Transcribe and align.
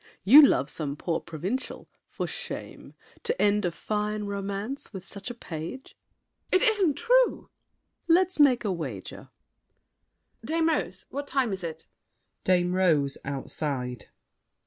You 0.23 0.41
love 0.41 0.67
some 0.67 0.95
poor 0.95 1.19
provincial! 1.19 1.87
For 2.09 2.25
shame! 2.25 2.95
To 3.21 3.39
end 3.39 3.65
a 3.65 3.71
fine 3.71 4.23
romance 4.23 4.91
with 4.91 5.05
such 5.05 5.29
A 5.29 5.35
page! 5.35 5.95
MARION. 6.51 6.67
It 6.67 6.67
isn't 6.71 6.93
true! 6.95 7.51
SAVERNY. 8.07 8.15
Let's 8.15 8.39
make 8.39 8.65
a 8.65 8.71
wager! 8.71 9.29
MARION. 9.29 9.29
Dame 10.65 10.69
Rose, 10.69 11.05
what 11.11 11.27
time 11.27 11.53
is 11.53 11.63
it? 11.63 11.85
DAME 12.43 12.73
ROSE 12.73 13.19
(outside). 13.23 14.07